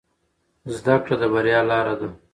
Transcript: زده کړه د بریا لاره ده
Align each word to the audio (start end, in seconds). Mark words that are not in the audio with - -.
زده 0.75 0.95
کړه 1.03 1.15
د 1.21 1.23
بریا 1.33 1.59
لاره 1.69 1.93
ده 1.99 2.09